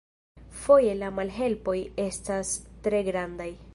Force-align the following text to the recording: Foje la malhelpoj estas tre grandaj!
Foje 0.61 0.95
la 1.01 1.11
malhelpoj 1.19 1.77
estas 2.07 2.55
tre 2.89 3.03
grandaj! 3.11 3.51